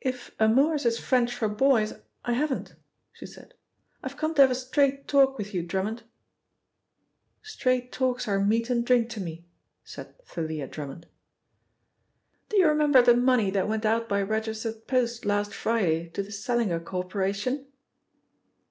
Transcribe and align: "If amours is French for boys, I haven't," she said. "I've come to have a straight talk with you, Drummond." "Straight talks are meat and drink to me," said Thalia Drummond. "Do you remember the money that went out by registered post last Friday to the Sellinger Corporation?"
"If 0.00 0.30
amours 0.40 0.86
is 0.86 0.98
French 0.98 1.34
for 1.34 1.46
boys, 1.46 1.92
I 2.24 2.32
haven't," 2.32 2.74
she 3.12 3.26
said. 3.26 3.52
"I've 4.02 4.16
come 4.16 4.34
to 4.36 4.40
have 4.40 4.50
a 4.50 4.54
straight 4.54 5.06
talk 5.06 5.36
with 5.36 5.52
you, 5.52 5.62
Drummond." 5.62 6.04
"Straight 7.42 7.92
talks 7.92 8.26
are 8.26 8.42
meat 8.42 8.70
and 8.70 8.82
drink 8.82 9.10
to 9.10 9.20
me," 9.20 9.44
said 9.84 10.18
Thalia 10.24 10.66
Drummond. 10.66 11.06
"Do 12.48 12.56
you 12.56 12.66
remember 12.66 13.02
the 13.02 13.12
money 13.14 13.50
that 13.50 13.68
went 13.68 13.84
out 13.84 14.08
by 14.08 14.22
registered 14.22 14.86
post 14.86 15.26
last 15.26 15.52
Friday 15.52 16.08
to 16.14 16.22
the 16.22 16.32
Sellinger 16.32 16.80
Corporation?" 16.80 17.66